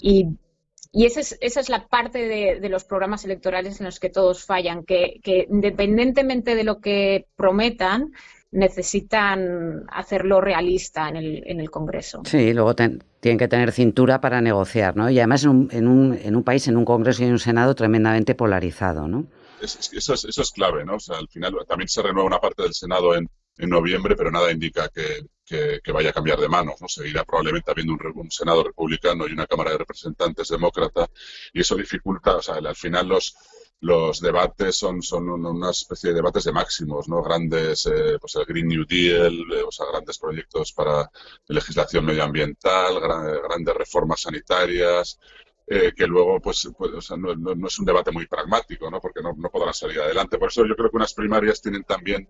[0.99, 1.21] Y esa
[1.61, 5.21] es, la parte de, los programas electorales en los que todos fallan, que,
[5.51, 8.13] independientemente de lo que prometan,
[8.51, 12.23] necesitan hacerlo realista en el, en el Congreso.
[12.25, 15.11] Sí, luego tienen que tener cintura para negociar, ¿no?
[15.11, 17.75] Y además en un, en un, en un país, en un Congreso y un Senado
[17.75, 19.27] tremendamente polarizado, ¿no?
[19.61, 20.97] eso, es, eso es clave, ¿no?
[20.97, 23.29] O sea, al final también se renueva una parte del Senado en,
[23.59, 26.81] en noviembre, pero nada indica que, que, vaya a cambiar de manos.
[26.81, 26.89] ¿no?
[26.89, 31.09] Seguirá probablemente habiendo un, un, Senado republicano y una Cámara de Representantes demócrata,
[31.53, 33.35] y eso dificulta, o sea, al final los,
[33.81, 37.23] los debates son, son una especie de debates de máximos, ¿no?
[37.23, 41.11] Grandes, eh, pues el Green New Deal, eh, o sea, grandes proyectos para
[41.49, 45.19] legislación medioambiental, grandes reformas sanitarias,
[45.67, 49.01] eh, que luego, pues, pues o sea, no, no, es un debate muy pragmático, ¿no?
[49.01, 50.39] Porque no, no podrán salir adelante.
[50.39, 52.29] Por eso yo creo que unas primarias tienen también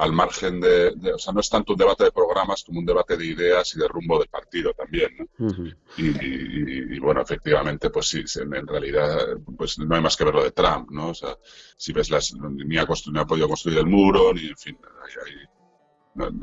[0.00, 3.16] al margen de, O sea, no es tanto un debate de programas como un debate
[3.16, 5.10] de ideas y de rumbo del partido también.
[5.38, 5.54] ¿no?
[5.98, 10.52] y, bueno, efectivamente, pues sí, en, realidad pues no hay más que ver lo de
[10.52, 11.10] Trump, ¿no?
[11.10, 11.36] O sea,
[11.76, 12.34] si ves las...
[12.34, 14.78] Ni ha, ha podido construir el muro, ni en fin,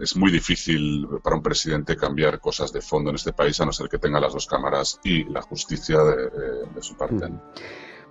[0.02, 3.74] es muy difícil para un presidente cambiar cosas de fondo en este país a no
[3.74, 7.30] ser que tenga las dos cámaras y la justicia de, su parte.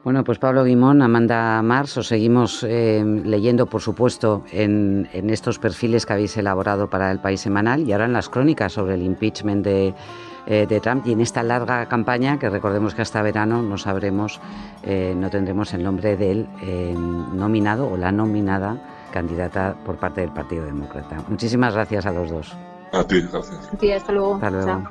[0.06, 6.06] Bueno, pues Pablo Guimón, Amanda Mars, os seguimos eh, leyendo, por supuesto, en, estos perfiles
[6.06, 9.64] que habéis elaborado para el País Semanal y ahora en las crónicas sobre el impeachment
[9.64, 9.94] de,
[10.46, 14.40] eh, Trump y en esta larga campaña que recordemos que hasta verano no sabremos,
[14.84, 16.46] eh, no tendremos el nombre del
[17.34, 18.76] nominado o la nominada
[19.12, 21.16] candidata por parte del Partido Demócrata.
[21.26, 22.56] Muchísimas gracias a los dos.
[22.92, 23.72] A ti, gracias.
[23.72, 24.34] A ti, hasta luego.
[24.36, 24.82] Hasta luego.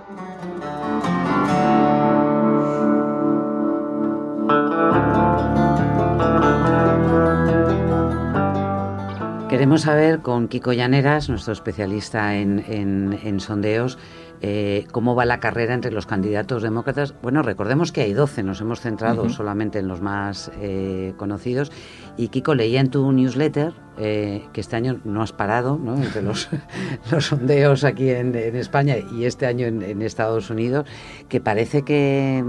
[9.56, 13.98] Queremos saber con Kiko Llaneras, nuestro especialista en, sondeos,
[14.42, 17.16] eh, cómo va la carrera entre los candidatos demócratas.
[17.22, 21.72] Bueno, recordemos que hay 12, nos hemos centrado solamente en los más eh, conocidos.
[22.18, 25.96] Y Kiko, leía en tu newsletter eh, que este año no has parado ¿no?
[25.96, 26.50] entre los,
[27.10, 30.86] los sondeos aquí en, España y este año en, Estados Unidos,
[31.30, 32.44] que parece que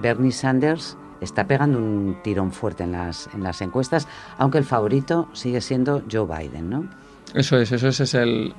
[0.00, 4.08] Bernie Sanders está pegando un tirón fuerte en las, en las encuestas,
[4.38, 6.88] aunque el favorito sigue siendo Joe Biden, ¿no?
[7.34, 8.52] Eso es, eso es, el,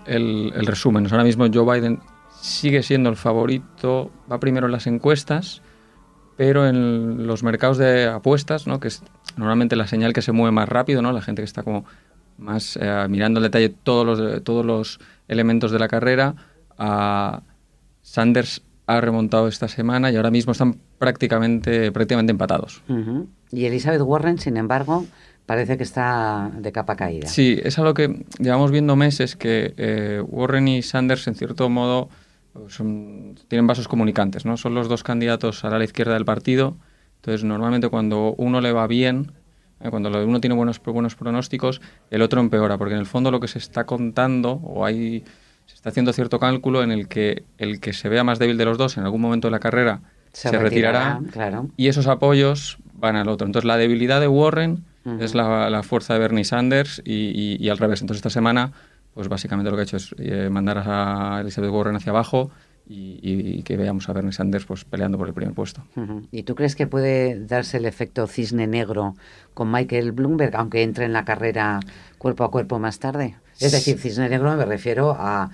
[0.66, 1.06] resumen.
[1.12, 2.00] Ahora mismo Joe Biden
[2.42, 5.62] sigue siendo el favorito, va primero en las encuestas,
[6.38, 8.80] pero en los mercados de apuestas, ¿no?
[8.80, 9.04] que es
[9.38, 11.12] normalmente la señal que se mueve más rápido, ¿no?
[11.12, 11.86] la gente que está como
[12.40, 16.34] más eh, mirando al detalle todos los, todos los elementos de la carrera,
[16.78, 17.44] a
[18.02, 22.82] Sanders ha remontado esta semana y ahora mismo están prácticamente, prácticamente empatados.
[23.52, 25.06] Y Elizabeth Warren, sin embargo,
[25.46, 27.28] parece que está de capa caída.
[27.28, 32.10] Sí, es algo que llevamos viendo meses que eh, Warren y Sanders, en cierto modo,
[33.48, 34.58] tienen vasos comunicantes, ¿no?
[34.58, 36.76] Son los dos candidatos a la izquierda del partido.
[37.18, 39.32] Entonces, normalmente cuando uno le va bien,
[39.80, 43.40] eh, cuando uno tiene buenos, buenos pronósticos, el otro empeora, porque en el fondo lo
[43.40, 45.24] que se está contando, o hay
[45.74, 48.66] se está haciendo cierto cálculo en el que el que se vea más débil de
[48.66, 51.20] los dos en algún momento de la carrera se, retirará,
[51.78, 53.48] y esos apoyos van al otro.
[53.48, 54.84] Entonces la debilidad de Warren
[55.20, 58.02] es la, fuerza de Bernie Sanders y, al revés.
[58.02, 58.72] Entonces esta semana,
[59.14, 62.52] pues básicamente lo que ha hecho es eh, mandar a Elizabeth Warren hacia abajo
[62.88, 65.84] y, que veamos a Bernie Sanders pues, peleando por el primer puesto.
[66.32, 69.16] ¿Y tú crees que puede darse el efecto cisne negro
[69.54, 71.80] con Michael Bloomberg, aunque entre en la carrera
[72.18, 73.36] cuerpo a cuerpo más tarde?
[73.64, 75.50] Es decir, cisne negro me refiero a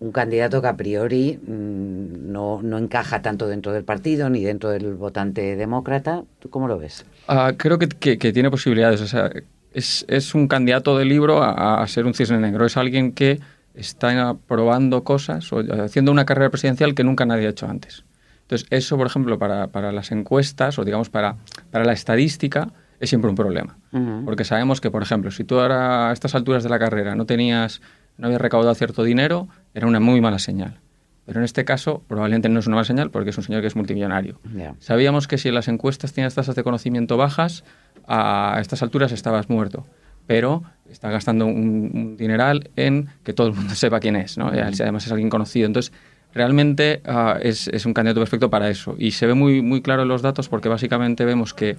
[0.00, 4.70] un candidato que a priori mm, no, no, encaja tanto dentro del partido ni dentro
[4.70, 6.24] del votante demócrata.
[6.40, 7.06] ¿Tú cómo lo ves?
[7.28, 9.00] Ah, creo que, que, tiene posibilidades.
[9.00, 9.30] O sea,
[9.72, 12.66] es, es un candidato de libro a, a, ser un cisne negro.
[12.66, 13.40] Es alguien que
[13.74, 18.04] está probando cosas o haciendo una carrera presidencial que nunca nadie ha hecho antes.
[18.42, 21.36] Entonces, eso, por ejemplo, para, para las encuestas o digamos para,
[21.70, 22.72] para la estadística,
[23.04, 23.78] es siempre un problema.
[24.24, 27.26] Porque sabemos que, por ejemplo, si tú ahora a estas alturas de la carrera no
[27.26, 27.80] tenías,
[28.18, 30.80] no habías recaudado cierto dinero, era una muy mala señal.
[31.26, 33.68] Pero en este caso probablemente no es una mala señal porque es un señor que
[33.68, 34.40] es multimillonario.
[34.78, 37.64] Sabíamos que si en las encuestas tienes tasas de conocimiento bajas,
[38.06, 39.86] a estas alturas estabas muerto.
[40.26, 44.48] Pero está gastando un, dineral en que todo el mundo sepa quién es, ¿no?
[44.48, 45.66] Además es alguien conocido.
[45.66, 45.92] Entonces,
[46.32, 48.94] realmente ah, es, es, un candidato perfecto para eso.
[48.98, 51.76] Y se ve muy, muy claro en los datos porque básicamente vemos que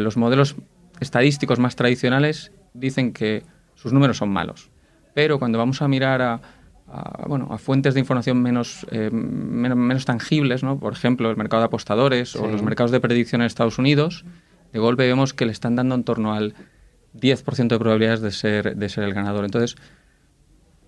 [0.00, 0.56] los modelos
[1.00, 4.70] estadísticos más tradicionales dicen que sus números son malos.
[5.14, 6.40] Pero cuando vamos a mirar a,
[7.26, 10.78] bueno, a fuentes de información menos, eh, menos, tangibles, ¿no?
[10.78, 14.24] por ejemplo, el mercado de apostadores o los mercados de predicción en Estados Unidos,
[14.72, 16.54] de golpe vemos que le están dando en torno al
[17.14, 19.44] 10% de probabilidades de ser, de ser el ganador.
[19.44, 19.76] Entonces,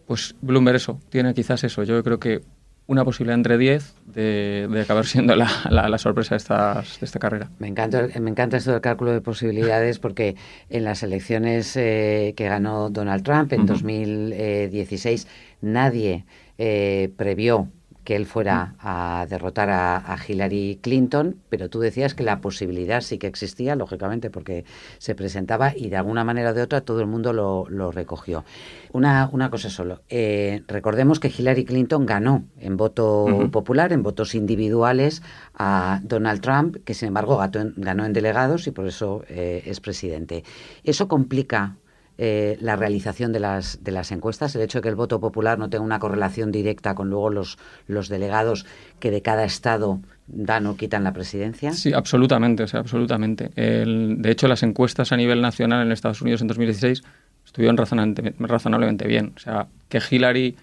[0.07, 1.83] pues Bloomberg eso, tiene quizás eso.
[1.83, 2.43] Yo creo que
[2.89, 7.51] una posibilidad entre 10 de, acabar siendo la, la, sorpresa de, estas, de esta carrera.
[7.59, 10.37] Me encanta, me encanta esto del cálculo de posibilidades porque
[10.71, 15.29] en las elecciones eh, que ganó Donald Trump en 2016
[15.61, 16.25] nadie
[16.57, 17.69] eh, previó
[18.09, 23.19] que él fuera a derrotar a, Hillary Clinton, pero tú decías que la posibilidad sí
[23.19, 24.65] que existía, lógicamente, porque
[24.97, 28.47] se presentaba y de alguna manera o de otra todo el mundo lo, recogió.
[28.95, 34.35] Una, una, cosa solo, eh, recordemos que Hillary Clinton ganó en voto popular, en votos
[34.35, 35.21] individuales,
[35.53, 37.39] a Donald Trump, que sin embargo
[37.77, 40.45] ganó en delegados y por eso eh, es presidente.
[40.83, 41.77] Eso complica
[42.19, 45.59] eh, la realización de las, de las encuestas, el hecho de que el voto popular
[45.59, 48.67] no tenga una correlación directa con luego los, los delegados
[48.99, 51.73] que de cada estado dan o quitan la presidencia?
[51.73, 53.51] Sí, absolutamente, o sea, absolutamente.
[53.55, 57.03] de hecho, las encuestas a nivel nacional en Estados Unidos en 2016
[57.49, 59.33] estuvieron razonablemente, bien.
[59.37, 60.57] O sea, que Hillary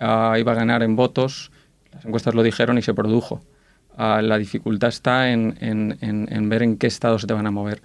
[0.00, 1.52] ah, iba a ganar en votos,
[1.92, 3.42] las encuestas lo dijeron y se produjo.
[3.96, 7.80] Ah, la dificultad está en, en, ver en qué estado se te van a mover.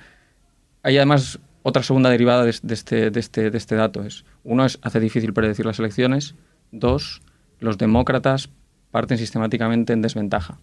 [0.84, 4.04] Hay además otra segunda derivada de, este, este, de este dato.
[4.04, 6.36] Es, uno es, hace difícil predecir las elecciones.
[6.72, 7.22] Dos,
[7.60, 8.50] los demócratas
[8.92, 10.60] parten sistemáticamente en desventaja.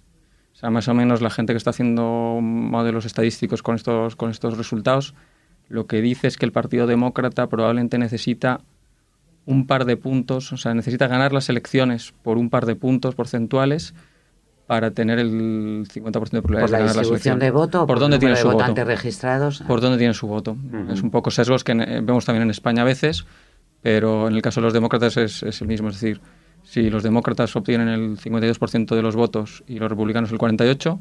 [0.52, 4.30] O sea, más o menos la gente que está haciendo modelos estadísticos con estos, con
[4.30, 5.14] estos resultados,
[5.68, 8.60] lo que dice es que el Partido Demócrata probablemente necesita
[9.46, 13.14] un par de puntos, o sea, necesita ganar las elecciones por un par de puntos
[13.14, 13.94] porcentuales
[14.68, 15.30] para tener el
[15.88, 17.86] 50% de probabilidades ¿Por la de ganar distribución de voto?
[17.86, 18.96] ¿Por, dónde tiene su votantes voto?
[18.96, 19.62] registrados?
[19.66, 20.58] ¿Por dónde tiene su voto?
[20.92, 23.24] Es un poco sesgos que eh, vemos también en España a veces,
[23.80, 25.88] pero en el caso de los demócratas es, es el mismo.
[25.88, 26.20] Es decir,
[26.64, 30.98] si los demócratas obtienen el 52% de los votos y los republicanos el 48%,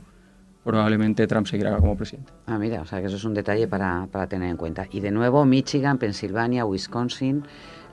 [0.64, 2.32] probablemente Trump seguirá como presidente.
[2.46, 4.88] Ah, mira, o sea que eso es un detalle para, para tener en cuenta.
[4.92, 7.44] Y de nuevo, Michigan, Pensilvania, Wisconsin,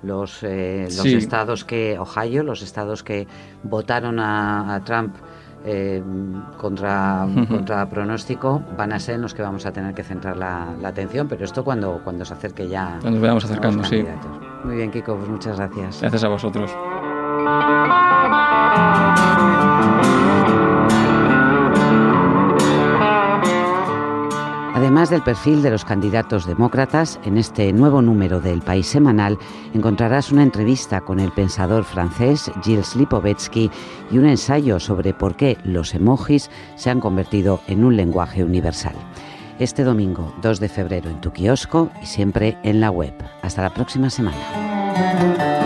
[0.05, 1.14] los, eh, los Sí.
[1.14, 3.27] estados que, Ohio, los estados que
[3.64, 5.16] votaron a, a Trump
[5.65, 6.03] eh,
[6.59, 10.69] contra, contra pronóstico, van a ser en los que vamos a tener que centrar la,
[10.81, 12.99] la atención, pero esto cuando, cuando se acerque ya.
[13.01, 14.05] Cuando nos vayamos acercando, sí.
[14.65, 16.01] Muy bien, Kiko, pues muchas gracias.
[16.01, 16.71] Gracias a vosotros.
[24.85, 29.39] Además del perfil de los candidatos demócratas, en este nuevo número del País Semanal
[29.72, 33.70] encontrarás una entrevista con el pensador francés Gilles Lipovetsky
[34.11, 38.95] y un ensayo sobre por qué los emojis se han convertido en un lenguaje universal.
[39.59, 43.14] Este domingo 2 de febrero en tu kiosco y siempre en la web.
[43.41, 45.64] Hasta la próxima semana.